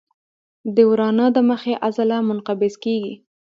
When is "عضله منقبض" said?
1.85-2.73